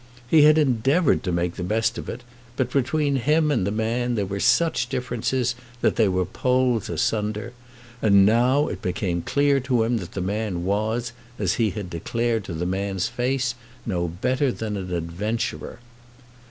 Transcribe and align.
He 0.27 0.41
had 0.45 0.57
endeavoured 0.57 1.21
to 1.25 1.31
make 1.31 1.57
the 1.57 1.63
best 1.63 1.95
of 1.99 2.09
it, 2.09 2.21
but 2.55 2.71
between 2.71 3.17
him 3.17 3.51
and 3.51 3.67
the 3.67 3.71
man 3.71 4.15
there 4.15 4.25
were 4.25 4.39
such 4.39 4.89
differences 4.89 5.53
that 5.81 5.95
they 5.95 6.07
were 6.07 6.25
poles 6.25 6.89
asunder. 6.89 7.53
And 8.01 8.25
now 8.25 8.67
it 8.67 8.81
became 8.81 9.21
clear 9.21 9.59
to 9.59 9.83
him 9.83 9.97
that 9.97 10.13
the 10.13 10.19
man 10.21 10.63
was, 10.65 11.11
as 11.37 11.53
he 11.61 11.69
had 11.69 11.91
declared 11.91 12.43
to 12.45 12.55
the 12.55 12.65
man's 12.65 13.09
face, 13.09 13.53
no 13.85 14.07
better 14.07 14.51
than 14.51 14.75
an 14.75 14.91
adventurer! 14.91 15.77